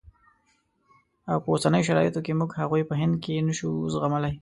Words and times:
او 1.31 1.37
په 1.43 1.47
اوسنیو 1.53 1.87
شرایطو 1.87 2.23
کې 2.25 2.37
موږ 2.39 2.49
هغوی 2.59 2.81
په 2.89 2.93
هند 3.01 3.15
کې 3.23 3.45
نه 3.47 3.53
شو 3.57 3.69
زغملای. 3.93 4.33